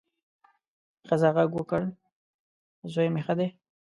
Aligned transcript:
ښځه 1.07 1.29
غږ 1.35 1.49
وکړ، 1.55 1.81
زوی 2.93 3.07
مې 3.13 3.21
ښه 3.25 3.33
دی. 3.39 3.47